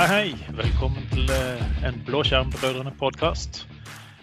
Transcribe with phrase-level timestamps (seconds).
[0.00, 0.52] Hei, hei.
[0.56, 3.58] Velkommen til eh, en Blåskjermbrødrene-podkast.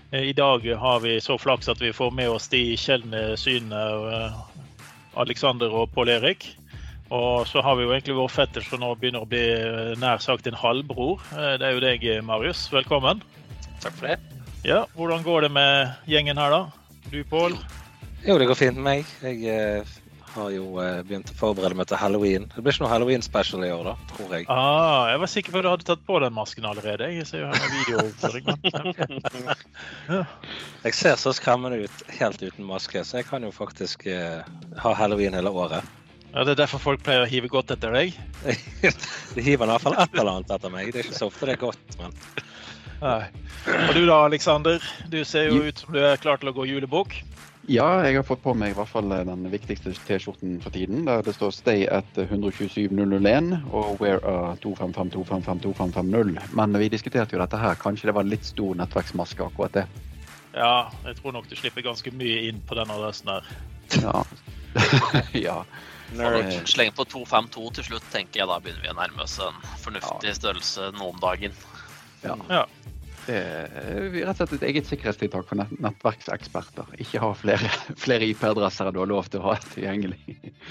[0.09, 4.39] I dag har vi så flaks at vi får med oss de sjeldne synene eh,
[5.21, 6.47] Alexander og Pål Erik.
[7.13, 10.17] Og så har vi jo egentlig vår fetter som nå begynner å bli eh, nær
[10.25, 11.21] sagt en halvbror.
[11.29, 12.65] Det er jo deg, Marius.
[12.73, 13.21] Velkommen.
[13.77, 14.17] Takk for det.
[14.65, 16.97] Ja, Hvordan går det med gjengen her, da?
[17.11, 17.53] Du, Pål?
[18.25, 19.17] Jo, det går fint med meg.
[19.21, 19.85] Jeg
[20.33, 22.47] har jo eh, begynt å forberede meg til halloween.
[22.53, 24.47] Det blir ikke noe halloween-special i år, da, tror jeg.
[24.53, 27.09] Ah, jeg var sikker på at du hadde tatt på den masken allerede.
[27.15, 29.53] Jeg ser jo her med
[30.17, 30.23] ja.
[30.83, 34.43] Jeg ser så skremmende ut helt uten maske, så jeg kan jo faktisk eh,
[34.83, 35.85] ha halloween hele året.
[36.33, 38.17] Ja, Det er derfor folk pleier å hive godt etter deg?
[39.35, 40.91] De hiver i hvert fall et eller annet etter meg.
[40.91, 42.13] Det er ikke så ofte det er godt, men
[42.97, 43.27] Nei.
[43.67, 44.81] Og du da, Aleksander?
[45.11, 47.19] Du ser jo ut som du er klar til å gå julebukk.
[47.67, 51.03] Ja, jeg har fått på meg i hvert fall den viktigste T-skjorten for tiden.
[51.07, 56.55] Der det står 'Stay at 127001' og 'Wear a 255-255-2550'.
[56.55, 57.75] Men vi diskuterte jo dette her.
[57.75, 59.85] Kanskje det var litt stor nettverksmaske, akkurat det.
[60.55, 63.43] Ja, jeg tror nok du slipper ganske mye inn på den adressen der.
[64.01, 64.23] Ja.
[65.47, 65.65] ja.
[66.63, 68.47] Sleng på 252 til slutt, tenker jeg.
[68.47, 71.51] Da begynner vi å nærme oss en fornuftig størrelse nå om dagen.
[72.23, 72.35] Ja.
[72.49, 72.65] ja.
[73.27, 76.93] Det er rett og slett et eget sikkerhetstiltak for nettverkseksperter.
[77.03, 77.71] Ikke ha flere,
[78.05, 80.19] flere IP-adresser enn du har lov til å ha tilgjengelig.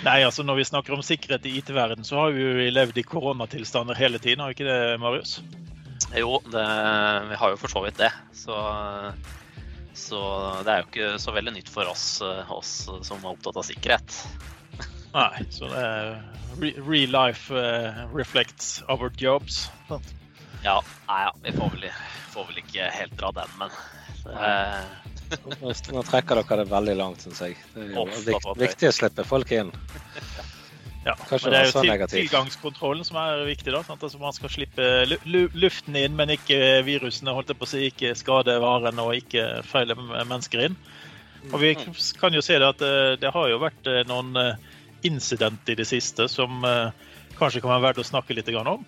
[0.07, 3.05] Nei, altså Når vi snakker om sikkerhet i IT-verden, så har vi jo levd i
[3.07, 5.39] koronatilstander hele tiden, har vi ikke det, Marius?
[6.17, 6.65] Jo, det,
[7.29, 8.13] vi har jo for så vidt det.
[8.37, 8.57] Så,
[9.93, 10.21] så,
[10.65, 12.07] det er jo ikke så veldig nytt for oss,
[12.53, 14.21] oss som er opptatt av sikkerhet.
[15.17, 19.67] Nei, så det er real life uh, reflects our jobs.
[20.65, 21.89] Ja, nei, ja, vi får vel,
[22.33, 23.77] får vel, ikke helt dra den, men
[24.33, 24.81] uh...
[25.93, 27.57] Nå trekker dere det veldig langt, syns jeg.
[27.75, 29.73] Det er jo viktig, viktig å slippe folk inn.
[31.07, 33.71] Ja, men det er jo til, tilgangskontrollen som er viktig.
[33.75, 34.03] da, sant?
[34.03, 34.87] Altså Man skal slippe
[35.55, 37.35] luften inn, men ikke virusene.
[37.35, 40.79] holdt jeg på å si, Ikke skade varene og ikke feile mennesker inn.
[41.53, 41.95] Og Vi mm.
[42.19, 44.35] kan jo se det at eh, det har jo vært eh, noen
[45.07, 46.65] incidenter i det siste som
[47.39, 48.83] kanskje kan være verdt å snakke litt om.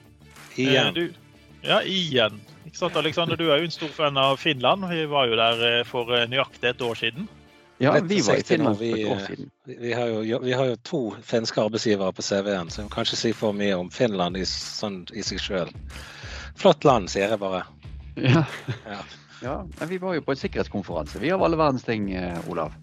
[0.59, 0.95] Igjen.
[0.97, 1.05] Du,
[1.63, 2.41] ja, igjen.
[2.69, 4.85] Ikke sant, Alexander, Du er jo en stor fan av Finland.
[4.91, 7.29] Vi var jo der eh, for eh, nøyaktig et år siden.
[7.79, 9.51] Ja, vi var i Finland for et år siden.
[9.65, 13.21] Vi har jo, vi har jo to finske arbeidsgivere på CV-en, så vi kan ikke
[13.21, 15.73] si for mye om Finland i, sånn, i seg sjøl.
[16.59, 17.65] Flott land, sier jeg bare.
[18.19, 18.45] Ja.
[18.85, 19.01] ja.
[19.47, 19.57] ja.
[19.87, 21.23] Vi var jo på en sikkerhetskonferanse.
[21.23, 22.75] Vi har alle verdens ting, eh, Olav.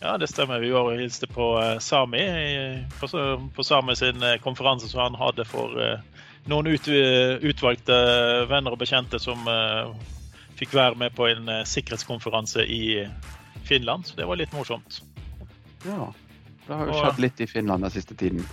[0.00, 0.62] Ja, det stemmer.
[0.62, 1.50] Vi var og hilste på
[1.82, 2.22] Sami
[3.00, 3.08] på,
[3.56, 5.74] på Sami sin konferanse som han hadde for
[6.50, 6.88] noen ut,
[7.42, 7.96] utvalgte
[8.50, 9.90] venner og bekjente som uh,
[10.58, 13.06] fikk være med på en uh, sikkerhetskonferanse i
[13.66, 14.06] Finland.
[14.06, 15.00] Så det var litt morsomt.
[15.86, 16.12] Ja.
[16.66, 18.46] Det har jo skjedd litt i Finland den siste tiden.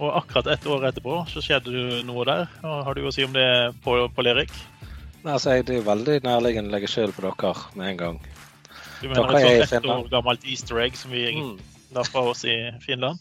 [0.00, 2.46] Og akkurat ett år etterpå så skjedde det noe der.
[2.62, 3.48] Hva har du å si om det,
[3.84, 4.52] på Lerik?
[5.20, 8.22] Nei, altså, det er veldig nærliggende å legge skylden på dere med en gang.
[9.00, 11.52] Du mener et sånt ett år gammelt easter egg som vi mm.
[11.96, 13.20] la fra oss i Finland?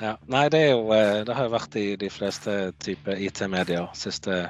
[0.00, 0.14] Ja.
[0.32, 4.46] Nei, det, jo, eh, det, har jo vært i de fleste typer IT-medier siste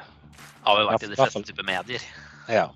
[0.62, 2.04] Har jo vært i de fleste typer medier.
[2.50, 2.68] Ja.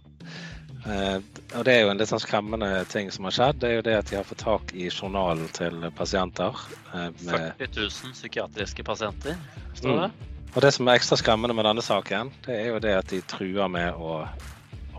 [0.85, 1.17] Uh,
[1.57, 3.61] og det er jo en litt sånn skremmende ting som har skjedd.
[3.63, 6.59] Det er jo det at de har fått tak i journalen til pasienter.
[6.91, 7.55] Uh, med...
[7.63, 9.39] 40 000 psykiatriske pasienter,
[9.79, 10.11] står det.
[10.13, 10.51] Mm.
[10.55, 13.23] Og det som er ekstra skremmende med denne saken, det er jo det at de
[13.33, 14.21] truer med å,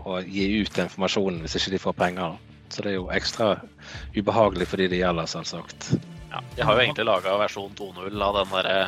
[0.02, 2.36] å gi ut informasjonen hvis ikke de får penger.
[2.66, 3.54] Så det er jo ekstra
[4.16, 5.94] ubehagelig for de det gjelder, selvsagt.
[6.30, 8.80] Ja, de har jo egentlig laga versjon 2.0 av den derre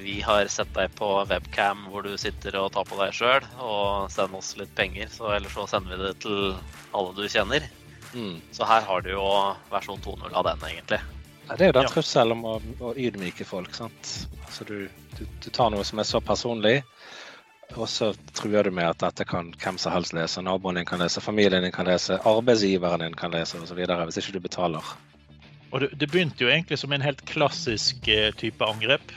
[0.00, 4.10] vi har sett deg på webcam hvor du sitter og tar på deg sjøl, og
[4.12, 6.54] send oss litt penger, så ellers så sender vi det til
[6.96, 7.66] alle du kjenner.
[8.14, 8.40] Mm.
[8.54, 9.24] Så her har du jo
[9.70, 11.00] versjon 2.0 av den, egentlig.
[11.50, 13.74] Det er jo den trusselen om å, å, ydmyke folk.
[13.74, 14.12] sant?
[14.46, 14.76] Altså du,
[15.18, 16.76] du, du, tar noe som er så personlig,
[17.76, 20.42] og så truer du med at dette kan hvem som helst lese.
[20.46, 23.82] Naboen din kan lese, familien din kan lese, arbeidsgiveren din kan lese osv.
[23.82, 24.94] hvis ikke du betaler.
[25.70, 29.14] Og det, det, begynte jo egentlig som en helt klassisk uh, type angrep.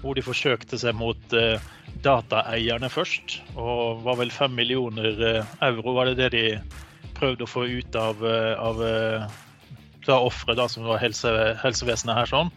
[0.00, 1.60] Hvor de forsøkte seg mot uh,
[2.04, 3.40] dataeierne først.
[3.56, 6.44] Og var vel fem millioner uh, euro var det det de
[7.20, 8.78] prøvde å få ut av, av
[10.06, 11.28] da offeret, som var helse,
[11.60, 12.48] helsevesenet her, sånn.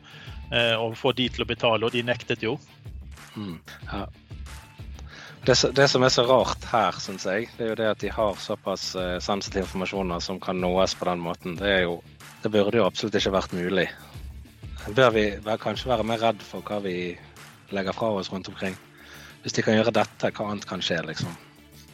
[0.79, 2.53] Og få de til å betale, og de nektet jo.
[3.35, 3.57] Mm,
[3.89, 4.05] ja.
[5.43, 8.13] Det, det, som er så rart her, syns jeg, det er jo det at de
[8.15, 8.93] har såpass
[9.25, 11.59] sensitiv informasjon som kan nås på den måten.
[11.59, 11.97] Det er jo
[12.43, 13.87] det burde jo absolutt ikke vært mulig.
[14.95, 15.27] Bør vi
[15.63, 17.13] kanskje være mer redd for hva vi
[17.73, 18.75] legger fra oss rundt omkring?
[19.43, 21.31] Hvis de kan gjøre dette, hva annet kan skje, liksom?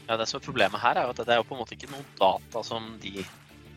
[0.08, 1.92] Ja, Det som er problemet her, er at det er jo på en måte ikke
[1.92, 3.22] noen data som de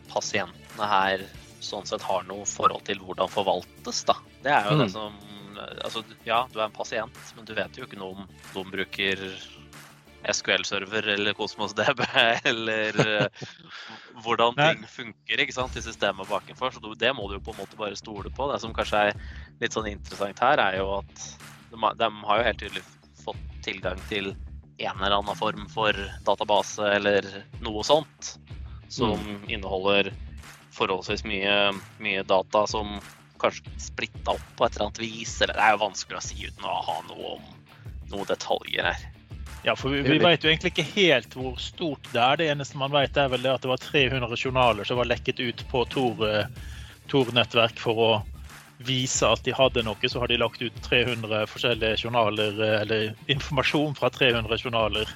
[0.09, 1.25] pasientene her
[1.63, 4.17] sånn sett har noe forhold til hvordan forvaltes, da.
[4.43, 4.83] Det er jo mm.
[4.83, 5.21] det som
[5.53, 9.19] Altså, ja, du er en pasient, men du vet jo ikke noe om de bruker
[10.31, 12.03] SQL-server eller Kosmos DB
[12.51, 13.45] eller uh,
[14.23, 16.71] hvordan ting funker ikke sant, i systemet bakenfor.
[16.75, 18.47] Så det må du jo på en måte bare stole på.
[18.51, 19.21] Det som kanskje er
[19.61, 21.27] litt sånn interessant her, er jo at
[21.73, 22.85] de, de har jo helt tydelig
[23.23, 24.33] fått tilgang til
[24.83, 27.27] en eller annen form for database eller
[27.63, 28.33] noe sånt
[28.93, 29.49] som mm.
[29.49, 30.11] inneholder
[30.73, 32.97] forholdsvis mye, mye, data som
[33.41, 35.35] kanskje splitta opp på et eller annet vis.
[35.41, 37.51] Eller det er jo vanskelig å si uten å ha noe om
[38.13, 39.05] noen detaljer her.
[39.63, 42.39] Ja, for vi, vi vet jo egentlig ikke helt hvor stort det er.
[42.39, 45.39] Det eneste man vet er vel det at det var 300 journaler som var lekket
[45.39, 48.11] ut på Tor-nettverk for å
[48.83, 53.13] vise at de hadde noe, så har de lagt ut 300 forskjellige journaler, eh, eller
[53.31, 55.09] informasjon fra 300 journaler.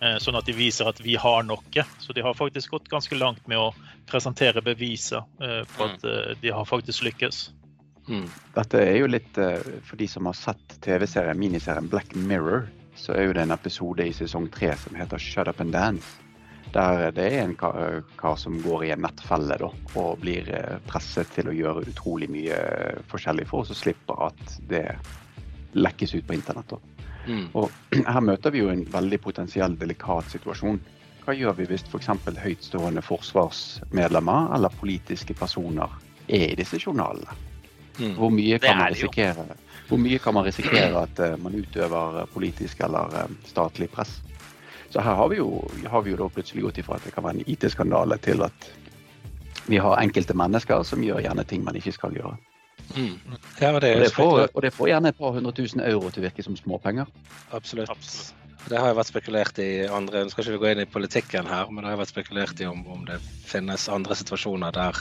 [0.00, 1.86] Eh, sånn at de viser at vi har noe.
[2.02, 3.70] Så de har faktisk gått ganske langt med å
[4.10, 6.40] presentere beviser eh, på at mm.
[6.40, 7.50] de har faktisk lykkes.
[8.08, 8.26] Mm.
[8.56, 13.26] Dette er jo litt For de som har sett TV-serien, miniserien Black Mirror, så er
[13.26, 16.18] jo det en episode i sesong tre som heter Shut Up and Dance.
[16.72, 19.68] Der det er en kar, som går i en nettfelle da,
[20.00, 22.56] og blir eh, presset til å gjøre utrolig mye
[23.10, 24.86] forskjellig for oss, og slipper at det
[25.76, 26.72] lekkes ut på internett.
[27.28, 27.46] Mm.
[27.52, 27.68] Og
[28.14, 30.80] her møter vi jo en veldig potensiell delikat situasjon.
[31.22, 32.10] Hva gjør vi hvis f.eks.
[32.42, 35.92] Høytstående forsvarsmedlemmer eller politiske personer
[36.26, 37.51] er i disse journalene?
[37.98, 38.14] Mm.
[38.16, 39.46] Hvor, mye kan man risikere,
[39.88, 44.20] hvor mye kan man risikere at uh, man utøver politisk eller uh, statlig press?
[44.92, 47.24] Så her har vi jo, har vi jo da plutselig gått ifra at det kan
[47.24, 48.66] være en IT-skandale, til at
[49.66, 52.36] vi har enkelte mennesker som gjør gjerne ting man ikke skal gjøre.
[52.96, 53.16] Mm.
[53.60, 56.10] Ja, og, det og, det får, og, det får, gjerne et par hundre tusen euro
[56.10, 57.08] til å virke som småpenger.
[57.56, 57.92] Absolutt.
[57.92, 58.38] Absolutt.
[58.68, 61.48] Det har jo vært spekulert i andre Nå skal ikke vi gå inn i politikken
[61.50, 63.18] her, men det har vært spekulert i om, om det
[63.48, 65.00] finnes andre situasjoner der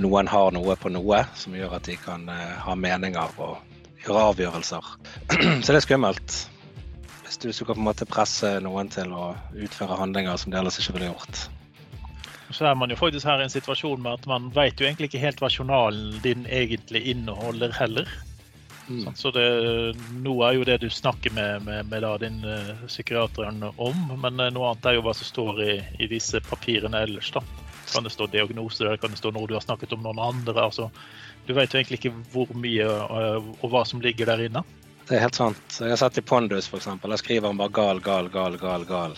[0.00, 3.58] noen har noe på noe som gjør at de kan uh, ha meninger og
[4.02, 4.88] gjøre avgjørelser.
[5.64, 6.38] Så det er skummelt
[7.40, 10.78] hvis du kan på en måte presse noen til å utføre handlinger som de ellers
[10.78, 11.46] ikke ville gjort.
[12.52, 15.08] Så er man jo faktisk her i en situasjon med at man vet jo egentlig
[15.08, 18.10] ikke helt hva journalen din egentlig inneholder heller.
[18.88, 19.00] Mm.
[19.06, 19.46] Sånn, så det,
[20.24, 24.50] Noe er jo det du snakker med, med, med din uh, psykiater om, men uh,
[24.52, 27.32] noe annet er jo hva som står i, i disse papirene ellers.
[27.32, 27.44] da.
[27.92, 30.54] Kan det stå diagnose der, kan det stå noe du har snakket om noen andre.
[30.68, 30.90] altså
[31.46, 34.64] Du vet jo egentlig ikke hvor mye uh, og hva som ligger der inne.
[35.08, 35.78] Det er helt sant.
[35.80, 36.88] Jeg har sett i Pondus f.eks.
[37.02, 39.16] Der skriver han bare 'gal, gal, gal, gal', gal.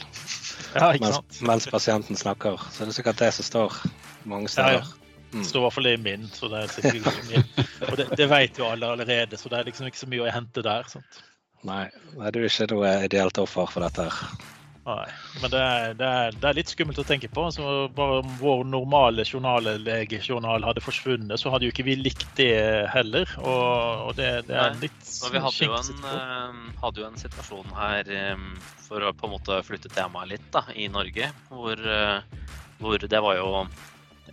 [0.74, 2.58] Ja, mens, mens, pasienten snakker.
[2.72, 3.76] Så det er sikkert det som står
[4.24, 4.80] mange steder.
[4.80, 5.04] Ja, ja.
[5.34, 5.42] Mm.
[5.42, 7.46] Det står i hvert fall i min, så det er sikkert min.
[7.90, 10.34] Og det, det, vet jo alle allerede, så det er liksom ikke så mye å
[10.34, 10.86] hente der.
[10.90, 11.22] Sant?
[11.66, 14.06] Nei, nei, du er ikke noe ideelt offer for dette.
[14.06, 14.53] her.
[14.84, 15.04] Nei,
[15.40, 17.46] men det er, det, er, det er, litt skummelt å tenke på.
[17.48, 22.50] Altså, bare om vår normale journallegejournal hadde forsvunnet, så hadde jo ikke vi likt det
[22.92, 23.30] heller.
[23.40, 27.16] Og, og det, det, er litt Nei, Vi hadde jo, en, uh, hadde jo en
[27.22, 28.50] situasjon her um,
[28.84, 32.52] for å på en måte flytte temaet litt da, i Norge, hvor, uh,
[32.82, 33.64] hvor det var jo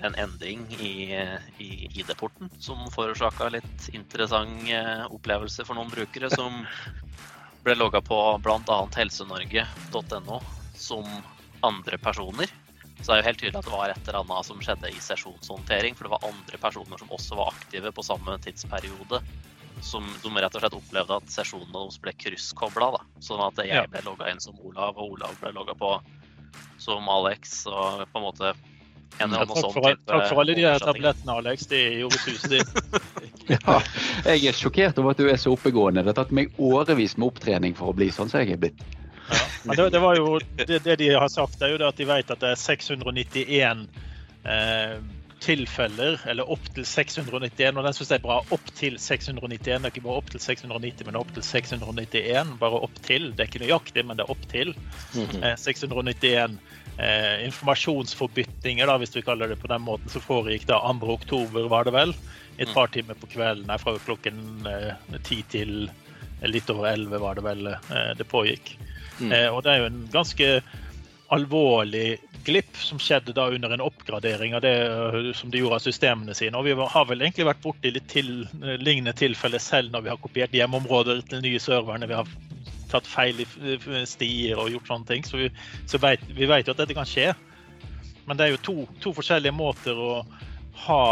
[0.02, 1.14] en endring i,
[1.62, 1.70] i
[2.02, 4.66] ID-porten som forårsaka litt interessant
[5.14, 6.64] opplevelse for noen brukere som
[7.64, 8.80] ble logga på bl.a.
[8.96, 10.42] helsenorge.no
[10.76, 11.06] som
[11.62, 12.50] andre personer.
[13.02, 15.00] Så det er jo helt tydelig at det var et eller annet som skjedde i
[15.02, 15.96] sesjonshåndtering.
[15.98, 19.22] For det var andre personer som også var aktive på samme tidsperiode.
[19.82, 22.92] Som de rett og slett opplevde at sesjonene deres ble krysskobla.
[23.24, 25.96] Sånn at jeg ble logga inn som Olav, og Olav ble logga på
[26.82, 27.64] som Alex.
[27.70, 28.54] Og på en måte
[29.20, 31.68] en eller annen sånn type Takk for alle de tablettene, Alex.
[31.72, 32.66] De gjorde susen din.
[33.56, 33.78] ja,
[34.32, 36.04] jeg er sjokkert over at du er så oppegående.
[36.06, 38.86] Det har tatt meg årevis med opptrening for å bli sånn som jeg er blitt.
[39.32, 42.08] Ja, men det, det, var jo, det, det, de har sagt, er jo at de
[42.10, 43.86] vet at det er 691
[44.44, 44.96] eh,
[45.42, 47.78] tilfeller, eller opptil 691.
[47.78, 48.40] Og den syns jeg er bra.
[48.54, 49.64] Opptil 691.
[49.66, 52.54] Det er ikke bare opptil 690, men opptil 691.
[52.62, 53.32] Bare opptil.
[53.32, 54.76] Det er ikke nøyaktig, men det er opptil.
[55.16, 55.42] Mhm.
[55.42, 56.60] Eh, 691
[56.98, 61.10] eh, informasjonsforbytninger, da, hvis vi kaller det på den måten, som foregikk da 2.
[61.16, 62.16] oktober, var det vel.
[62.58, 62.74] Et mm.
[62.76, 65.76] par timer på kvelden, nei, fra klokken eh, ti eh, til
[66.50, 68.76] litt over elleve, var det vel eh, det pågikk.
[69.22, 69.32] Mm.
[69.32, 70.50] Eh, og det er jo en ganske
[71.32, 75.86] alvorlig glipp som skjedde da under en oppgradering av det eh, som de gjorde av
[75.86, 76.58] systemene sine.
[76.58, 78.32] Og vi har vel egentlig vært borti litt til,
[78.82, 82.10] lignende tilfeller selv når vi har kopiert hjemmeområder til nye serverne.
[82.10, 82.34] Vi har
[82.92, 83.48] tatt feil i
[84.10, 85.24] stier og gjort sånne ting.
[85.28, 85.50] Så vi,
[85.88, 87.32] så vet, vi vet jo at dette kan skje.
[88.28, 90.12] Men det er jo to, to forskjellige måter å
[90.88, 91.04] ha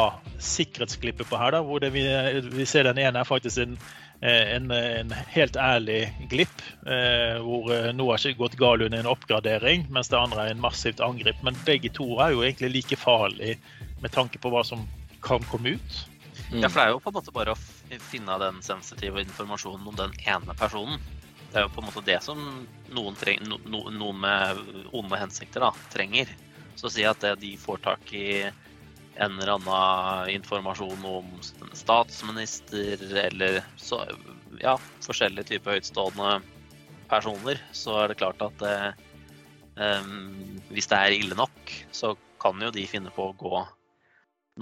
[0.41, 1.55] sikkerhetsglippet på her.
[1.55, 2.03] Da, hvor vi,
[2.51, 3.79] vi, ser den ene er faktisk en,
[4.21, 9.85] en, en helt ærlig glipp, eh, hvor noe har ikke gått galt under en oppgradering,
[9.93, 11.39] mens det andre er en massivt angrep.
[11.45, 13.55] Men begge to er jo egentlig like farlige
[14.03, 14.83] med tanke på hva som
[15.23, 16.01] kan komme ut.
[16.49, 16.63] Mm.
[16.63, 17.61] Ja, for det er jo på en måte bare å
[18.09, 20.99] finne den sensitive informasjonen om den ene personen.
[21.51, 22.39] det er jo på en måte det som
[22.93, 24.59] noen, treng, no, noen med
[24.93, 26.29] onde hensikter da, trenger.
[26.75, 28.25] Så å si at det de får tak i
[29.19, 31.27] en eller annen informasjon om
[31.75, 34.01] statsminister eller så,
[34.61, 36.39] ja, forskjellige typer høytstående
[37.09, 38.77] personer, så er det klart at det,
[39.75, 43.63] um, hvis det er ille nok, så kan jo de finne på å gå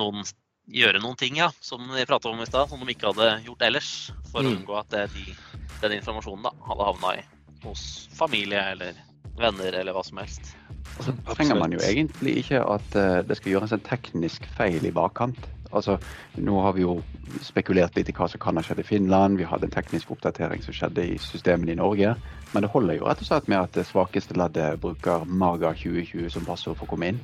[0.01, 0.25] noen
[0.67, 3.63] gjøre noen ting ja, som de prata om i stad, som de ikke hadde gjort
[3.69, 3.91] ellers.
[4.31, 4.49] For mm.
[4.49, 5.35] å unngå at de,
[5.83, 7.25] den informasjonen da, hadde havna i
[7.63, 7.83] hos
[8.13, 8.97] familie eller
[9.39, 10.53] venner eller hva som helst.
[10.97, 14.85] Og så trenger man jo egentlig ikke at uh, det skal gjøres en teknisk feil
[14.87, 15.39] i bakkant.
[15.75, 15.97] Altså,
[16.39, 16.95] Nå har vi jo
[17.43, 19.37] spekulert litt i hva som kan ha skjedd i Finland.
[19.39, 22.15] Vi hadde en teknisk oppdatering som skjedde i systemene i Norge.
[22.53, 26.31] Men det holder jo rett og slett med at det svakeste leddet bruker Maga 2020
[26.33, 27.21] som passord for å komme inn.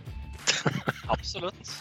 [1.15, 1.71] Absolutt.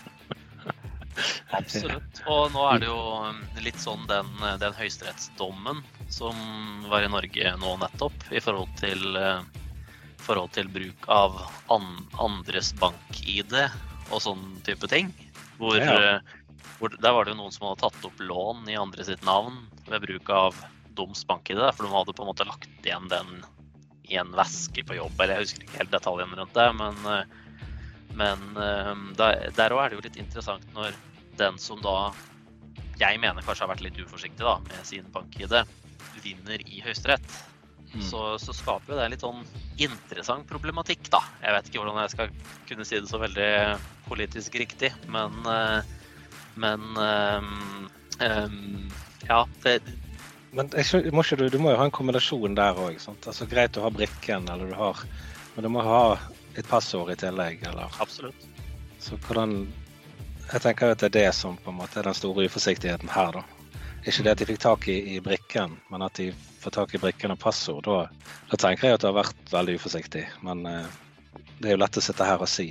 [1.52, 2.22] Absolutt.
[2.30, 4.30] Og nå er det jo um, litt sånn den,
[4.62, 6.38] den høyesterettsdommen som
[6.88, 9.42] var i Norge nå nettopp, i forhold til, uh,
[10.22, 11.38] forhold til bruk av
[11.72, 11.88] an,
[12.22, 13.56] andres bank-ID
[14.12, 15.12] og sånn type ting.
[15.58, 16.18] Hvor, ja.
[16.20, 19.22] Uh, hvor, der var det jo noen som hadde tatt opp lån i andre sitt
[19.26, 20.58] navn ved bruk av
[20.96, 23.40] Doms bank-ID, for de hadde på en måte lagt igjen den
[24.10, 26.68] i en veske på jobb, eller jeg husker ikke helt detaljene rundt det.
[26.80, 27.22] men uh,
[28.18, 30.96] men uh, der òg er det jo litt interessant når
[31.40, 32.12] den som da
[33.00, 35.54] jeg mener kanskje har vært litt uforsiktig da, med sin bank-ID,
[36.22, 37.24] vinner i Høyesterett.
[37.92, 38.04] Mm.
[38.08, 39.42] Så, så, skaper jo det litt sånn
[39.76, 41.20] interessant problematikk, da.
[41.42, 42.30] Jeg vet ikke hvordan jeg skal
[42.70, 43.50] kunne si det så veldig
[44.06, 45.82] politisk riktig, men uh,
[46.54, 48.90] Men um, um,
[49.28, 49.80] ja, det
[50.52, 50.68] men
[51.16, 52.99] må du, du, må jo ha en kombinasjon der òg.
[53.00, 54.99] Altså, greit å ha brikken, eller du har
[55.54, 56.18] Men du må ha
[56.56, 57.88] et passord i tillegg, eller?
[58.04, 58.44] Absolutt.
[59.00, 59.66] Så hvordan
[60.52, 63.38] Jeg tenker at det er det som på en måte er den store uforsiktigheten her,
[63.38, 63.42] da.
[64.04, 66.32] Ikke det at de fikk tak i, i brikken, men at de
[66.62, 67.88] får tak i brikken og passord.
[67.88, 70.26] Da, da tenker jeg at det har vært veldig uforsiktig.
[70.47, 71.00] Men uh,
[71.59, 72.71] det er jo lett å sitte her og si.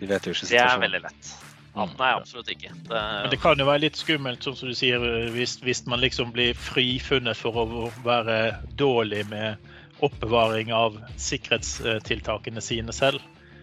[0.00, 0.68] Vi vet jo ikke situasjonen.
[0.68, 1.32] Det er veldig lett.
[1.72, 2.72] Ja, nei, absolutt ikke.
[2.88, 3.00] Det...
[3.00, 6.58] Men det kan jo være litt skummelt, som du sier, hvis, hvis, man liksom blir
[6.58, 9.70] frifunnet for å være dårlig med
[10.04, 13.22] oppbevaring av sikkerhetstiltakene sine selv.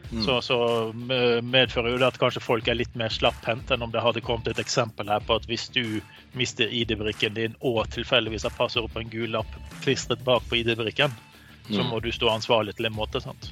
[0.10, 0.24] Mm.
[0.26, 0.58] Så, så,
[1.46, 4.48] medfører jo det at kanskje folk er litt mer slapphendt enn om det hadde kommet
[4.50, 6.00] et eksempel her på at hvis du
[6.38, 11.14] mister ID-brikken din og tilfeldigvis har passordet på en gul lapp klistret bak på ID-brikken,
[11.14, 11.76] mm.
[11.76, 13.22] så må du stå ansvarlig til en måte.
[13.22, 13.52] sant?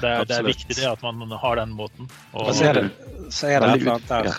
[0.00, 2.10] Det er, det er, viktig det at man har den måten.
[2.32, 2.88] Og, så er det,
[3.30, 4.32] så er det litt annet der.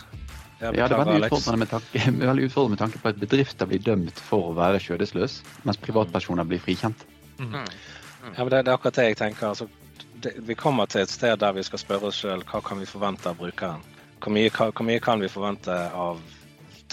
[0.63, 3.83] Ja, det er veldig utfordrende, med tanke, veldig utfordrende med tanke på at bedrifter blir
[3.83, 7.07] dømt for å være skjødesløs, mens privatpersoner blir frikjent.
[7.39, 7.49] Mm.
[7.57, 7.73] mm.
[8.23, 9.49] Ja, men det, det, er akkurat det jeg tenker.
[9.49, 9.67] Altså,
[10.23, 12.89] det, vi kommer til et sted der vi skal spørre oss sjøl hva kan vi
[12.89, 13.83] forvente av brukeren.
[14.23, 16.21] Hvor mye, hvor mye kan vi forvente av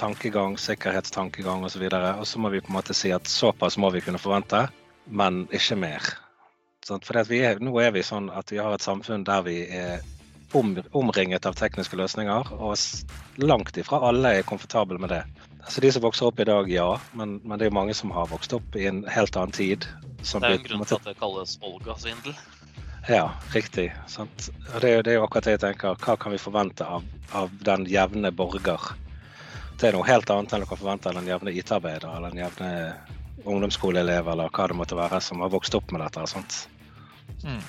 [0.01, 1.85] tankegang, sikkerhetstankegang osv.
[1.93, 4.67] Og, så må vi på en måte si at såpass må vi kunne forvente,
[5.07, 6.15] men ikke mer.
[6.91, 10.01] For er, nå er vi sånn at vi har et samfunn der vi er
[10.57, 15.23] om, omringet av tekniske løsninger, og langt ifra alle er komfortable med det.
[15.61, 18.31] Altså De som vokser opp i dag, ja, men, men, det er mange som har
[18.33, 19.87] vokst opp i en helt annen tid.
[20.19, 22.35] det er en grunn til at det kalles Olga-svindel.
[23.09, 23.93] Ja, riktig.
[24.07, 24.51] Sant?
[24.81, 25.97] Det, det, er jo akkurat det jeg tenker.
[26.01, 28.93] Hva kan vi forvente av, av den jevne borger?
[29.81, 32.45] Det er noe helt annet enn du kan forvente av den jevne IT-arbeider eller den
[32.45, 32.71] jevne
[33.49, 36.27] ungdomsskoleelev eller hva det måtte være som har vokst opp med dette.
[36.29, 36.67] Sant?
[37.45, 37.63] Mm.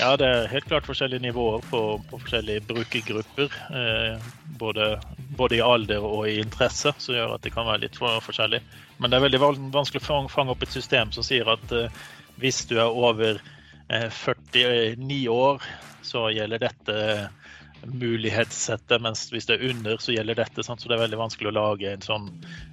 [0.00, 3.56] Ja, det er helt klart forskjellige nivåer på, på forskjellige brukergrupper.
[3.80, 4.28] Eh,
[4.60, 4.90] både,
[5.38, 8.60] både, i alder og i interesse, som gjør at det kan være litt for, forskjellig.
[8.98, 9.42] Men det er veldig
[9.74, 12.04] vanskelig å fange opp et system som sier at eh,
[12.42, 13.40] hvis du er over
[13.88, 15.62] 49 år,
[16.02, 16.96] så gjelder dette
[17.86, 20.64] mulighetssettet, mens hvis det er under, så gjelder dette.
[20.64, 20.82] Sant?
[20.82, 22.30] Så det er veldig vanskelig å lage en sånn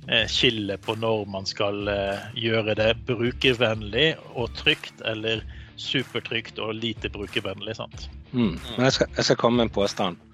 [0.08, 5.44] eh, skille på når man skal eh, gjøre det brukervennlig og trygt, eller
[5.82, 7.76] supertrygt og lite brukervennlig.
[7.80, 8.08] sant?
[8.32, 8.56] Mm.
[8.78, 10.26] Men jeg skal, jeg skal, komme med en påstand.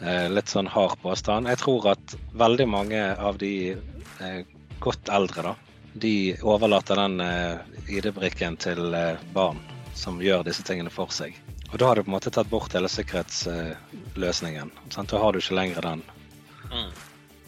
[0.00, 1.50] Eh, litt sånn hard påstand.
[1.50, 4.40] Jeg tror at veldig mange av de eh,
[4.84, 9.62] godt eldre, da, de overlater den eh, ID-brikken til eh, barn
[9.94, 11.36] som gjør disse tingene for seg.
[11.70, 14.72] Og da har du på en måte tatt bort hele sikkerhetsløsningen.
[14.90, 15.10] Sant?
[15.10, 16.04] Da har du ikke lenger den.
[16.70, 16.92] Mm.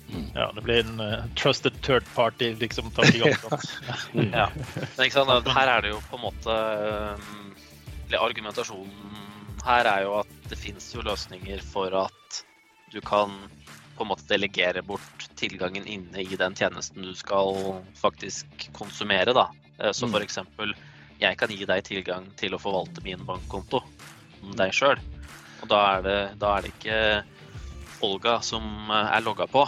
[0.07, 0.26] Mm.
[0.35, 2.93] Ja, det blir en uh, trusted third party, liksom.
[4.15, 4.33] mm.
[4.33, 4.49] ja.
[4.55, 6.59] Men ikke sant, her er det jo på en måte
[7.19, 7.55] um,
[8.17, 9.17] Argumentasjonen
[9.67, 12.43] her er jo at det finnes jo løsninger for at
[12.93, 13.33] du kan
[13.97, 19.33] på en måte delegere bort tilgangen inne i den tjenesten du skal faktisk konsumere.
[19.35, 19.49] da.
[19.81, 20.15] Eh, så mm.
[20.15, 20.38] f.eks.
[21.20, 23.80] jeg kan gi deg tilgang til å forvalte min bankkonto
[24.42, 25.00] om deg sjøl.
[25.62, 27.00] Og da er, det, da er det ikke
[28.04, 29.64] Olga som er logga på,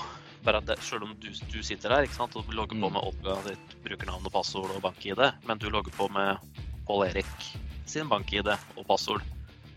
[0.46, 2.94] Bare at det, selv om du, du sitter der ikke sant, og logger på Mm.
[2.94, 6.38] med Olga ditt brukernavn og passord og bank-ID, men du logger på med
[6.86, 7.48] Pål Erik
[7.86, 9.24] sin bank-ID og passord,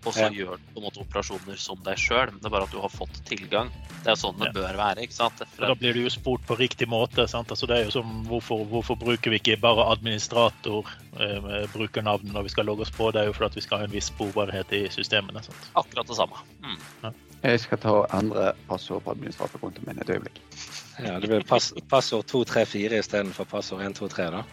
[0.05, 0.29] og så Ja.
[0.29, 2.31] gjør du på en måte operasjoner som deg sjøl.
[2.31, 3.69] Det er bare at du har fått tilgang.
[4.03, 4.51] Det er jo sånn det Ja.
[4.61, 4.97] bør være.
[5.03, 5.33] ikke sant?
[5.55, 7.27] For Da blir du jo spurt på riktig måte.
[7.29, 7.47] sant?
[7.49, 10.85] Altså det er jo som, hvorfor, hvorfor bruker vi ikke bare administrator
[11.19, 13.11] eh, med brukernavn når vi skal logge oss på?
[13.11, 15.43] Det er jo fordi at vi skal ha en viss sporbarhet i systemene.
[15.43, 15.55] sant?
[15.75, 16.37] akkurat det samme.
[16.63, 17.13] Mm.
[17.43, 20.37] Jeg skal ta og endre passord på administratorkontoen min et øyeblikk.
[20.99, 24.43] Ja, det blir pass, passord 234 istedenfor passord 123, da.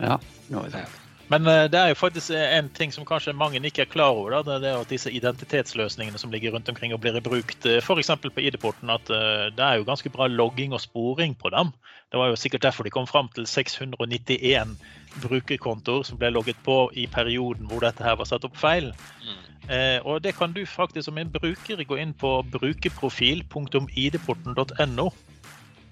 [0.00, 0.18] Ja,
[0.50, 0.86] nå er det Ja.
[1.32, 4.42] Men eh, det er jo faktisk en ting som kanskje mange ikke er klar over.
[4.44, 8.12] Da, det er at disse identitetsløsningene som ligger rundt omkring og blir brukt f.eks.
[8.20, 11.72] på ID-porten, at eh, det er jo ganske bra logging og sporing på dem.
[12.12, 14.76] Det var jo sikkert derfor de kom fram til 691
[15.22, 18.86] brukerkontoer som ble logget på i perioden hvor dette her var satt opp feil.
[19.24, 19.44] Mm.
[19.64, 25.12] Eh, og det kan du faktisk som en bruker gå inn på brukerprofil.idporten.no.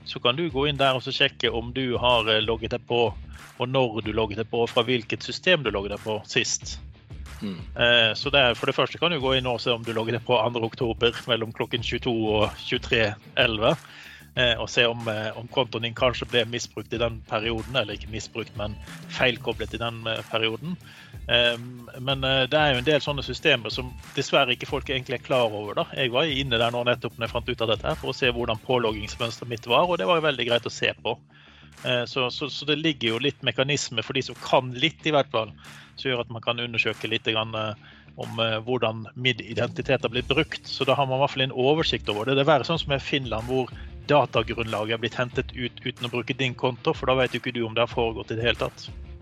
[0.05, 2.87] Så kan du gå inn der og så sjekke om du har eh, logget deg
[2.89, 3.05] på,
[3.59, 6.79] og når du logget deg på, og fra hvilket system du logget deg på sist.
[7.43, 7.59] Mm.
[7.59, 9.93] Eh, så det er, for det første kan du gå inn og se om du
[9.95, 10.63] logget deg på 2.
[10.67, 13.77] oktober mellom klokken 22 og 23.11.
[14.35, 17.99] Eh, og se om, eh, om kontoen din kanskje ble misbrukt i den perioden, eller
[17.99, 18.79] ikke misbrukt, men
[19.13, 20.79] feilkoblet i den eh, perioden.
[21.29, 21.59] Eh,
[22.01, 25.53] men det er jo en del sånne systemer som dessverre ikke folk egentlig er klar
[25.53, 25.75] over.
[25.83, 25.85] da.
[26.01, 28.17] Jeg var inne der nå nettopp når jeg fant ut av dette her, for å
[28.17, 31.19] se hvordan påloggingsmønsteret mitt var, og det var veldig greit å se på.
[31.83, 35.33] Så, så, så det ligger jo litt mekanisme for de som kan litt, i hvert
[35.33, 35.51] fall,
[35.97, 37.57] som gjør at man kan undersøke litt grann,
[38.23, 40.69] om hvordan MID-identiteter blir brukt.
[40.69, 42.37] Så da har man i hvert fall en oversikt over det.
[42.39, 43.73] Det er verre sånn som i Finland, hvor
[44.11, 47.55] datagrunnlaget er blitt hentet ut uten å bruke din konto, for da vet jo ikke
[47.55, 48.79] du om det har foregått i det hele tatt.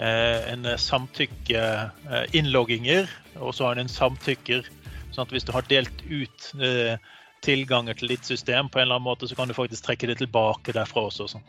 [0.00, 4.62] en samtykke-innlogginger, og så har den en samtykker.
[5.10, 6.96] Sånn at hvis du har delt ut eh,
[7.44, 10.20] tilganger til ditt system på en eller annen måte, så kan du faktisk trekke det
[10.22, 11.24] tilbake derfra også.
[11.34, 11.44] Sånn.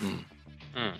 [0.00, 0.22] Mm.
[0.74, 0.96] Mm.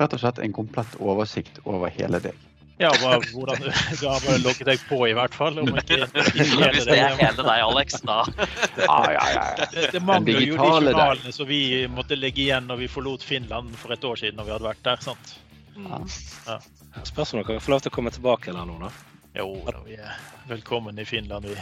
[0.00, 2.46] Rett og slett en komplett oversikt over hele deg.
[2.80, 3.68] Ja, bare, hvordan du,
[4.00, 5.58] du har bare logget deg på, i hvert fall.
[5.60, 8.22] Om ikke, ikke hele Hvis det er hele deg, Alex, da
[8.86, 9.68] Ja, ja, ja.
[9.74, 13.76] Det, det mangler jo de journalene som vi måtte legge igjen når vi forlot Finland
[13.76, 14.40] for et år siden.
[14.40, 15.36] når vi hadde vært der, sant?
[15.76, 16.06] Mm.
[16.46, 16.58] Ja.
[17.06, 18.90] Spørs om dere får lov til å komme tilbake eller noe, da.
[19.38, 20.16] Jo da, vi er
[20.50, 21.56] velkommen i Finland, vi.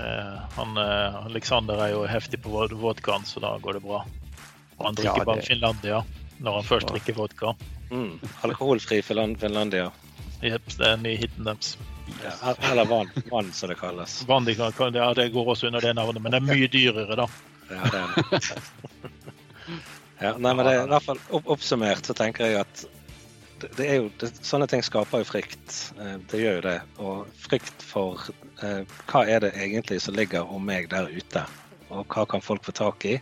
[0.00, 4.04] Eh, han, eh, Alexander er jo heftig på vodkaen, så da går det bra.
[4.78, 6.04] Og han drikker Ja, bare det- Finlandia
[6.40, 7.54] når han først drikker vodka.
[7.90, 8.18] Mm.
[8.42, 9.92] Alkoholfri Finland- Finlandia.
[10.42, 11.76] Jepp, det er ny hiten deres.
[12.22, 14.24] Ja, eller vann, vann, som det kalles.
[14.28, 17.26] Vanlig, ja, det går også under det navnet, men det er mye dyrere, da.
[17.70, 18.58] Ja, det er det.
[20.20, 22.84] Ja, nei, men det, er i hvert fall opp, Oppsummert så tenker jeg at
[23.62, 25.74] det, er jo, det, sånne ting skaper jo frykt.
[26.00, 26.78] Eh, Det gjør jo det.
[26.98, 28.22] Og frykt for
[28.62, 31.44] eh, hva er det egentlig som ligger om meg der ute?
[31.90, 33.18] Og hva kan folk få tak i?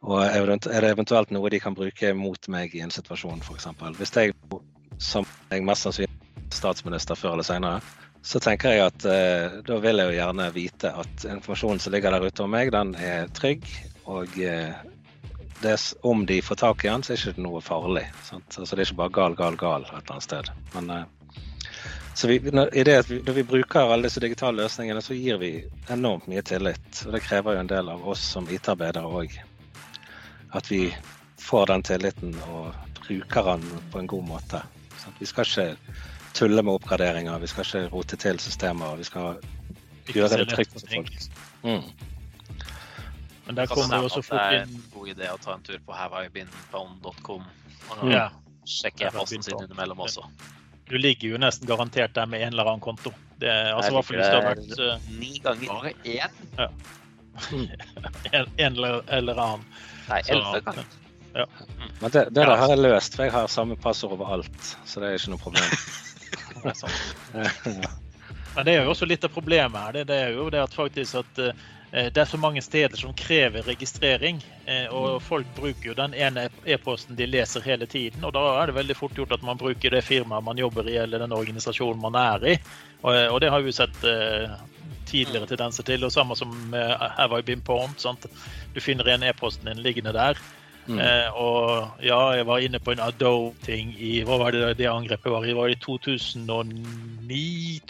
[0.00, 0.46] Og er
[0.80, 3.66] det eventuelt noe de kan bruke mot meg i en situasjon, f.eks.
[3.98, 4.36] Hvis jeg,
[4.96, 7.82] som jeg mest sannsynlig er statsminister før eller senere,
[8.22, 12.16] så tenker jeg at eh, da vil jeg jo gjerne vite at informasjonen som ligger
[12.16, 13.68] der ute om meg, den er trygg.
[14.10, 14.72] Og eh,
[15.60, 18.06] det, om de får tak i den, så er det ikke noe farlig.
[18.24, 18.58] Sant?
[18.58, 20.50] Altså, det er ikke bare gal, gal, gal et eller annet sted.
[20.74, 21.04] Men, eh,
[22.14, 22.70] så vi, når,
[23.08, 25.52] vi, når vi bruker alle disse digitale løsningene, så gir vi
[25.88, 27.02] enormt mye tillit.
[27.06, 29.36] Og det krever jo en del av oss som IT-arbeidere òg.
[30.56, 30.88] At vi
[31.40, 34.62] får den tilliten og bruker den på en god måte.
[34.98, 35.20] Sant?
[35.20, 35.98] Vi skal ikke
[36.36, 38.96] tulle med oppgraderinger, vi skal ikke rote til systemer.
[39.00, 39.40] Vi skal
[40.10, 41.14] gjøre det trygt for folk.
[41.62, 42.10] Mm.
[43.50, 45.54] Men der kommer det jo også fort inn det er en god idé å ta
[45.56, 47.46] en tur på haveibeenbound.com
[47.90, 48.28] og ja,
[48.62, 50.22] sjekke e-posten sin innimellom også.
[50.86, 53.10] Du ligger jo nesten garantert der med en eller annen konto.
[53.42, 55.66] Det er, altså, hvert fall hvis det har vært eh, Ni ganger.
[55.66, 56.30] Bare én?
[58.38, 59.66] en, en eller, eller annen.
[60.12, 60.94] Nei, elleve ganger.
[61.34, 62.52] Men det, det Ja.
[62.52, 64.70] der har jeg løst, for jeg har samme passord overalt.
[64.84, 65.74] Så det er ikke noe problem.
[66.60, 67.90] Det er sant.
[68.54, 69.98] Men det er jo også litt av problemet her.
[69.98, 73.14] Det, det er jo det at faktisk at eh, det er så mange steder som
[73.14, 74.38] krever registrering.
[74.66, 78.24] eh, Og folk bruker jo den ene e-posten de leser hele tiden.
[78.24, 80.96] Og da er det veldig fort gjort at man bruker det firmaet man jobber i,
[81.02, 82.54] eller den organisasjonen man er i.
[83.02, 84.54] Og, og det har vi sett eh,
[85.10, 86.04] tidligere tendenser til.
[86.06, 86.54] Og samme som
[87.18, 87.98] Have I Been Pwned.
[87.98, 88.26] Sant?
[88.74, 90.38] Du finner igjen e-posten din liggende der.
[90.86, 90.98] Mm.
[90.98, 95.30] Eh, og ja, jeg var inne på en Adobe-ting i Hva var det det angrepet
[95.32, 95.54] var i?
[95.54, 97.80] Var det 2009?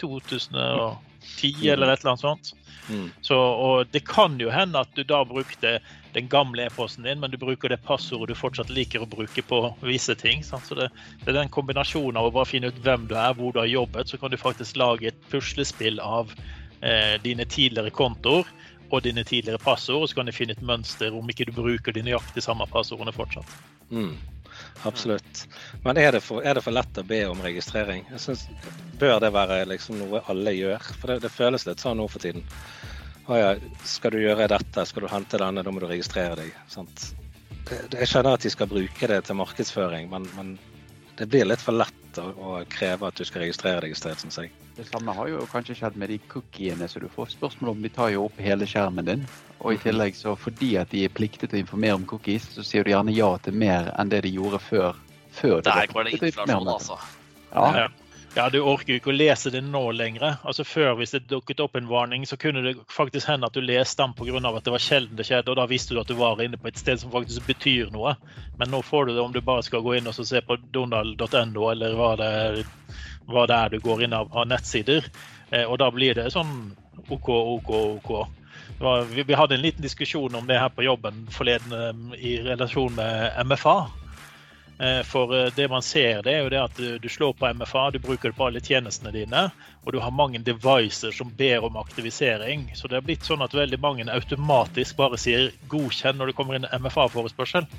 [1.37, 2.53] 2010 eller et eller annet sånt?
[2.89, 3.11] Mm.
[3.21, 5.77] Så, og det kan jo hende at du da brukte
[6.13, 9.61] den gamle e-posten din, men du bruker det passordet du fortsatt liker å bruke på
[9.85, 10.43] visse ting.
[10.43, 10.67] Sant?
[10.67, 10.89] Så det,
[11.21, 13.69] det, er den kombinasjonen av å bare finne ut hvem du er, hvor du har
[13.71, 16.33] jobbet, så kan du faktisk lage et puslespill av
[16.81, 18.49] eh, dine tidligere kontoer
[18.91, 21.95] og dine tidligere passord, og så kan du finne et mønster om ikke du bruker
[21.95, 23.55] de nøyaktig samme passordene fortsatt.
[23.91, 24.17] Mm.
[24.89, 25.45] Absolutt.
[25.83, 28.05] Men er det, for, er det, for, lett å be om registrering?
[28.13, 28.47] Jeg synes,
[29.01, 30.91] Bør det være liksom noe alle gjør?
[30.99, 32.45] For det, det føles litt sånn nå for tiden.
[33.29, 33.51] Å ja,
[33.87, 36.53] skal du gjøre dette, skal du hente denne, da må du registrere deg.
[36.69, 37.11] Sant?
[37.71, 40.55] Jeg skjønner at de skal bruke det til markedsføring, men, men
[41.21, 44.23] det blir litt for lett å, å, kreve at du skal registrere deg i stedet,
[44.23, 44.49] syns jeg.
[44.73, 47.83] Det samme har jo kanskje skjedd med de cookiene så du får spørsmål om.
[47.85, 49.25] De tar jo opp hele skjermen din.
[49.59, 49.83] Og i mhm.
[49.83, 52.89] tillegg så fordi at de er pliktet til å informere om cookies, så sier du
[52.95, 54.97] gjerne ja til mer enn det de gjorde før.
[55.37, 56.97] før Der går det inflasjon, altså.
[57.53, 57.85] Ja.
[58.33, 60.37] Ja, Du orker jo ikke å lese det nå lenger.
[60.47, 63.59] Altså Før, hvis det dukket opp en varning, så kunne det faktisk hende at du
[63.59, 64.39] leste den pga.
[64.55, 66.69] at det var sjelden det skjedde, og da visste du at du var inne på
[66.71, 68.15] et sted som faktisk betyr noe.
[68.57, 71.69] Men nå får du det om du bare skal gå inn og se på donald.no,
[71.71, 72.63] eller hva det, er,
[73.27, 75.11] hva det, er, du går inn av, av nettsider.
[75.51, 76.71] Eh, og da blir det sånn
[77.09, 78.11] OK, OK, OK.
[78.79, 81.75] Var, vi, vi, hadde en liten diskusjon om det her på jobben forleden
[82.15, 83.81] eh, i relasjon med MFA.
[84.81, 87.83] Eh, for eh, det man ser, det er jo det at du, slår på MFA,
[87.93, 89.43] du bruker det på alle tjenestene dine,
[89.85, 92.71] og du har mange devices som ber om aktivisering.
[92.73, 96.57] Så det har blitt sånn at veldig mange automatisk bare sier 'godkjenn' når det kommer
[96.57, 97.69] inn MFA-forespørsel.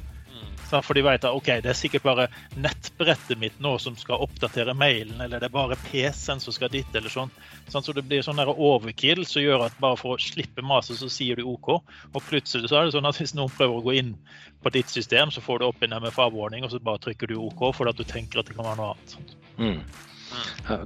[0.80, 4.74] For de vet at ok, det er sikkert bare nettbrettet mitt nå som skal oppdatere
[4.78, 7.32] mailen, eller det er bare PC-en som skal dit, eller sånn.
[7.68, 11.36] Så det blir sånn overkill som gjør at bare for å slippe maset, så sier
[11.36, 11.74] du OK.
[12.12, 14.14] Og plutselig så er det sånn at hvis noen prøver å gå inn
[14.62, 17.68] på ditt system, så får du opp en MFA-warning, og så bare trykker du OK
[17.76, 19.36] fordi du tenker at det kan være noe annet.
[19.58, 19.80] Mm.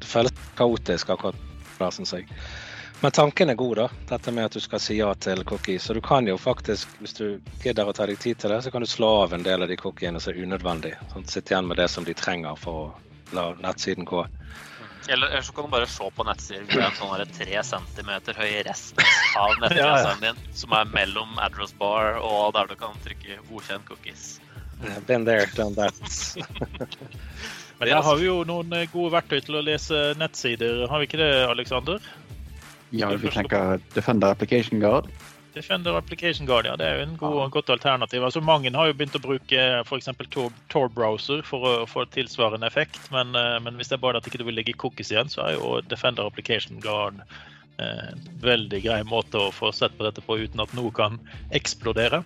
[0.01, 1.39] Det føles kaotisk akkurat
[1.77, 2.27] der, syns jeg.
[3.01, 3.89] Men tanken er god, da.
[4.09, 5.85] Dette med at du skal si ja til cookies.
[5.85, 8.73] Så du kan jo faktisk, hvis du gidder å ta deg tid til det, så
[8.73, 10.95] kan du slå av en del av de cookiene som er unødvendig.
[11.13, 14.25] Sånn, Sitte igjen med det som de trenger for å la nettsiden gå.
[15.09, 18.99] Eller så kan du bare se på nettsider hvor en sånn tre centimeter høy rest
[19.39, 24.41] av nettleseren din som er mellom address bar og der du kan trykke 'godkjenn cookies'.
[24.83, 25.95] Yeah, been there, done that.
[27.79, 31.21] Men der har vi jo noen gode verktøy til å lese nettsider, har vi ikke
[31.21, 32.01] det, Aleksander?
[32.99, 35.11] Ja, vi tenker Defender Application Guard.
[35.57, 36.77] Defender Application Guard, ja.
[36.77, 38.25] Det er jo en god, godt alternativ.
[38.25, 40.11] Altså, mange har jo begynt å bruke f.eks.
[40.73, 43.01] Tor-browser for å få tilsvarende effekt.
[43.15, 45.33] Men, eh, men, hvis det er bare at ikke du ikke vil legge cookies igjen,
[45.33, 50.05] så er jo Defender Application Guard eh, en veldig grei måte å få sett på
[50.05, 51.17] dette på uten at noe kan
[51.57, 52.21] eksplodere.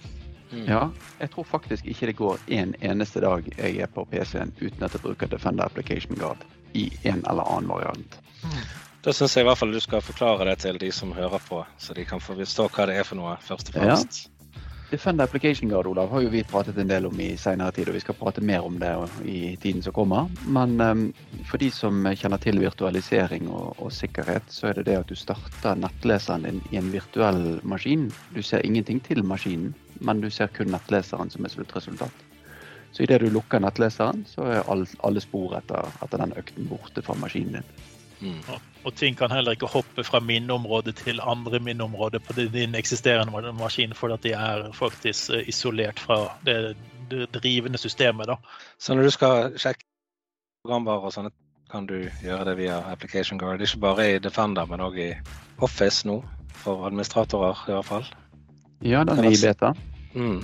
[0.50, 0.66] Mm.
[0.66, 0.82] Ja,
[1.22, 4.96] jeg tror faktisk ikke det går en eneste dag jeg er på PC-en uten at
[4.96, 6.42] jeg bruker Defender Application Guard
[6.74, 8.18] i en eller annen variant.
[8.42, 8.64] Mm.
[9.00, 11.62] Da syns jeg i hvert fall du skal forklare det til de som hører på,
[11.80, 14.18] så de kan forstå hva det er for noe, først og fremst.
[14.26, 14.36] Ja.
[14.90, 17.94] Defender Application Guard Olav, har jo vi pratet en del om i senere tid, og
[17.94, 18.90] vi skal prate mer om det
[19.22, 20.26] i tiden som kommer.
[20.50, 21.04] Men um,
[21.46, 25.14] for de som kjenner til virtualisering og, og, sikkerhet, så er det det at du
[25.16, 28.08] starter nettleseren din i en virtuell maskin.
[28.34, 32.26] Du ser ingenting til maskinen, men du ser kun nettleseren som er sluttresultat.
[32.90, 37.14] Så idet du lukker nettleseren, så er alle spor etter, etter den økten borte fra
[37.14, 37.72] maskinen din.
[38.20, 38.42] Mm.
[38.84, 43.92] Og ting kan heller ikke hoppe fra minneområdet til andre minneområder på din eksisterende maskin,
[43.94, 46.76] fordi de er faktisk eh, isolert fra det,
[47.10, 48.26] det drivende systemet.
[48.26, 48.36] Da.
[48.78, 49.84] Så når du skal sjekke
[50.64, 51.32] programvarer og sånne,
[51.70, 53.60] kan du gjøre det via Application Guard?
[53.60, 55.10] Ikke bare i Defender, men òg i
[55.62, 56.22] Office nå,
[56.64, 58.08] for administratorer i hvert fall?
[58.80, 59.74] Ja, den er i beta.
[60.14, 60.40] Mm.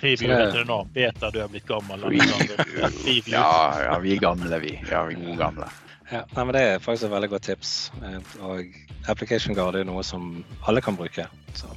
[0.00, 0.80] Preview heter det nå.
[0.94, 2.06] Beta, du er blitt gammel.
[3.28, 3.52] ja,
[3.84, 4.74] ja, vi er gamle, vi.
[4.88, 5.68] Ja, vi er gode gamle.
[6.10, 7.92] Ja, nei, men Det er faktisk et veldig godt tips.
[8.02, 8.74] Eh, og
[9.08, 11.26] Application Guard er noe som alle kan bruke.
[11.54, 11.70] Så.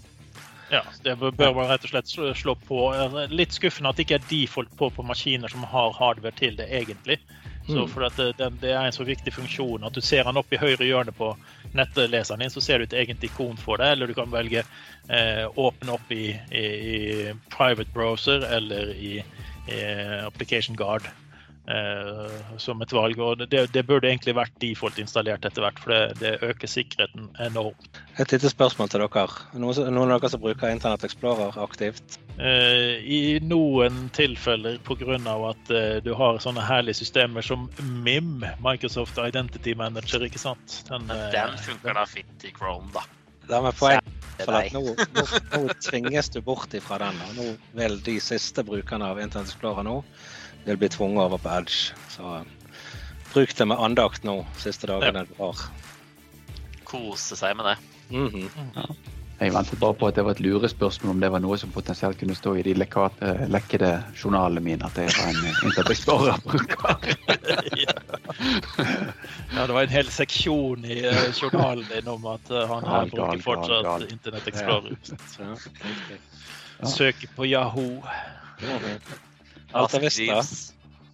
[0.74, 2.80] Ja, det bør man rett og slett slå på.
[3.30, 6.66] Litt skuffende at det ikke er default på på maskiner som har hardware til det,
[6.74, 7.20] egentlig.
[7.68, 7.90] Så mm.
[7.94, 10.84] for det, det, er en så viktig funksjon at du ser den opp i høyre
[10.84, 11.30] hjørne på
[11.78, 13.94] nettleseren din, så ser du et eget ikon for det.
[13.94, 14.66] Eller du kan velge
[15.08, 19.20] eh, åpne opp i, i, i, private browser eller i,
[19.70, 19.80] i
[20.26, 21.08] application guard.
[21.68, 23.20] Eh, som et valg.
[23.20, 27.30] og det, det, burde egentlig vært default installert etter hvert, for det, det øker sikkerheten
[27.40, 28.02] enormt.
[28.20, 29.24] Et lite spørsmål til dere.
[29.56, 32.20] Noen, noen av dere som bruker Internett Explorer aktivt?
[32.36, 35.16] Eh, I noen tilfeller pga.
[35.54, 40.28] at eh, du har sånne herlige systemer som MIM, Microsoft Identity Manager.
[40.28, 40.82] ikke sant?
[40.92, 43.08] Den, den funker da fint i Chrome, da.
[43.48, 44.23] Det er med poeng.
[44.40, 44.82] For at nå,
[45.16, 47.20] nå, nå tvinges du bort ifra den.
[47.28, 50.00] og Nå vil de siste brukerne av Internet Explorer nå
[50.66, 51.94] vil bli tvunget over på Edge.
[52.10, 52.44] Så
[53.34, 55.66] bruk det med andakt nå, siste dagene du har.
[56.88, 57.78] Kose seg med det.
[58.14, 58.50] Mhm.
[59.44, 62.20] Jeg ventet bare på at det var et lurespørsmål om det var noe som potensielt
[62.20, 66.78] kunne stå i de lekkede journalene mine, at jeg var en eh, Internet Explorer-bruker.
[69.54, 73.10] Ja, det var en hel seksjon i eh, journalen din om at eh, han her
[73.12, 74.08] bruker gal, fortsatt gal.
[74.16, 74.96] Internett Explorer.
[76.96, 78.02] Søker på Yahoo.
[78.64, 78.80] Altavista.
[79.74, 80.24] Ask Alta Vista.
[80.24, 80.74] Jeeves.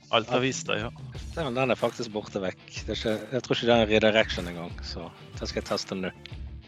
[0.09, 0.91] Alta Vista, ja.
[1.35, 2.63] Den, den er faktisk borte vekk.
[2.85, 5.67] Det er ikke, jeg tror ikke det er en redirection engang, så den skal jeg
[5.69, 6.09] teste nå.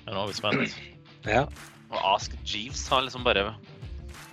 [0.06, 0.76] Ja, Nå er vi spent.
[1.28, 1.46] Ja.
[1.92, 3.54] Og Ask Jeeves har liksom bare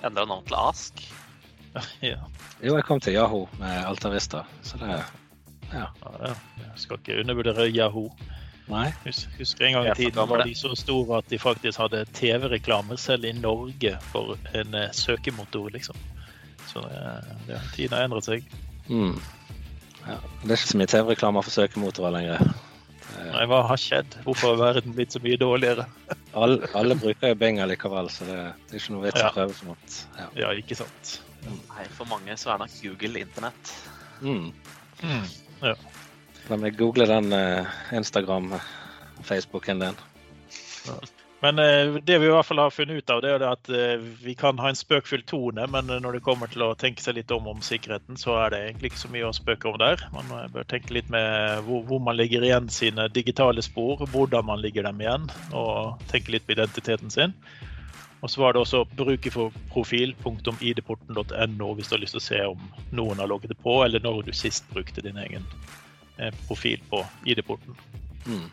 [0.07, 1.05] endra navn til Ask.
[2.03, 2.17] Ja,
[2.65, 5.03] Jo, jeg kom til Yahoo med Altavista, så det ja,
[5.75, 5.85] ja.
[6.59, 8.09] Jeg skal ikke undervurdere Yahoo.
[8.69, 8.89] Nei.
[9.05, 12.97] Hus- Husker en gang i tiden var de så store at de faktisk hadde TV-reklame
[12.99, 15.97] selv i Norge for en uh, søkemotor, liksom.
[16.69, 18.45] Så uh, ja, tiden har endret seg.
[18.89, 19.15] Mm.
[20.07, 20.17] Ja.
[20.43, 22.43] Det er ikke så mye TV-reklamer for søkemotorer lenger.
[23.33, 24.17] Nei, hva har skjedd?
[24.25, 25.85] Hvorfor har verden blitt så mye dårligere?
[26.39, 28.39] Alle, alle bruker jo Bing likevel, så det,
[28.69, 29.29] det er ikke noe vits Ja.
[29.31, 29.77] å prøve for noe.
[30.19, 30.27] Ja.
[30.43, 31.15] Ja, ikke sant?
[31.49, 33.75] Nei, for mange så er nok Google internett.
[34.21, 34.51] Mm.
[35.03, 35.29] Mm.
[36.49, 40.03] La meg google den uh, Instagram-Facebooken din.
[41.41, 44.01] Men eh, det vi i hvert fall har funnet ut av, det er at eh,
[44.25, 47.15] vi kan ha en spøkfull tone, men eh, når det kommer til å tenke seg
[47.21, 49.97] litt om om sikkerheten, så er det egentlig ikke så mye å spøke om der.
[50.15, 51.29] Man eh, bør tenke litt med
[51.69, 55.25] hvor, hvor man legger igjen sine digitale spor, hvordan man ligger dem igjen,
[55.55, 55.75] og
[56.11, 57.33] tenke litt på identiteten sin.
[58.19, 62.61] Og så var det også brukerprofil.idporten.no hvis du har lyst til å se om
[62.99, 65.45] noen har logget det på, eller når du sist brukte din egen
[66.19, 66.99] eh, profil på
[67.31, 67.73] ID-porten.
[68.27, 68.49] Mm.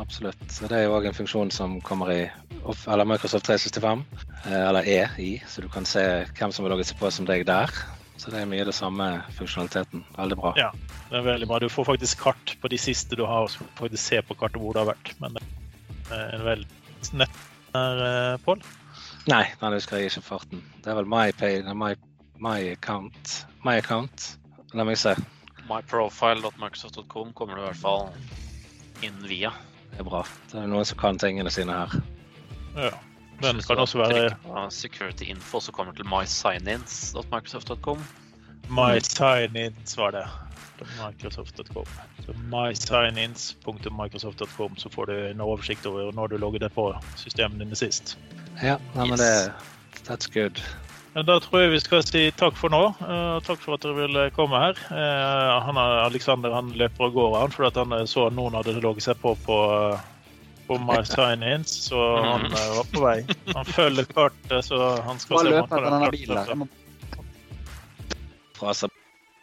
[0.00, 0.42] Absolutt.
[0.48, 2.20] Så det er jo òg en funksjon som kommer i
[2.64, 4.04] off- eller Microsoft 365,
[4.46, 6.02] eh, eller er i, så du kan se
[6.38, 7.72] hvem som har logget seg på som deg der.
[8.20, 9.06] Så det er mye det samme
[9.38, 10.02] funksjonaliteten.
[10.16, 10.52] Veldig bra.
[10.58, 10.70] Ja.
[11.08, 11.58] Det er veldig bra.
[11.58, 14.36] Du får faktisk kart på de siste du har, så får du faktisk se på
[14.40, 15.14] kartet hvor det har vært.
[15.22, 15.44] Men det
[16.16, 17.40] er en veldig nett
[17.72, 18.60] der, eh, Pål.
[19.28, 20.62] Nei, den husker jeg ikke farten.
[20.84, 21.94] Det er vel my, pay, my,
[22.40, 23.46] my account.
[23.64, 24.36] My account.
[24.74, 25.14] La meg se.
[25.68, 28.08] Myprofile.microsoft.com kommer du i hvert fall
[29.06, 29.52] inn via.
[29.90, 30.26] Det er bra.
[30.50, 31.88] Det er noen som kan tingene sine her.
[32.76, 32.90] Ja.
[33.40, 34.36] Den kan også være
[34.70, 38.04] Security info, så kommer til mysignins.microsoft.com.
[38.68, 40.26] mysignins, var det.
[40.80, 41.84] Microsoft.com.
[42.52, 48.18] Mysignins.microsoft.com, så får du en oversikt over når du logget deg på systemene dine sist.
[48.62, 49.52] Ja, nei, men det
[50.06, 50.60] That's good.
[51.14, 52.80] Da tror jeg vi skal si takk for nå.
[53.02, 54.78] Eh, takk for at dere ville komme her.
[54.94, 58.54] Eh, han er, Alexander han løper av gårde han, fordi han eh, så at noen
[58.54, 59.56] hadde logget seg på på,
[60.68, 63.16] på My Sign-ins, så han eh, var på vei.
[63.56, 66.36] Han følger kartet, så han skal Bare se løp han etter denne bilen.
[66.46, 67.26] der.
[68.60, 68.94] Fra seg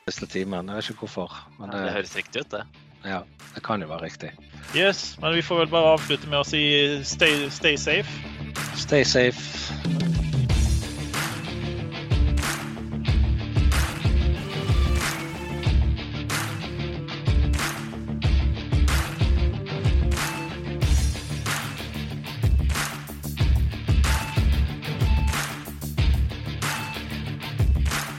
[0.08, 0.69] siste timen.
[0.71, 2.63] Jeg vet ikke hvorfor, men Det det, høres riktig ut, det.
[3.03, 3.19] ja,
[3.58, 4.32] det kan jo være riktig.
[4.71, 6.63] Yes, men vi får vel bare avslutte med å si
[7.03, 8.08] stay, stay safe.
[8.80, 10.15] Stay safe.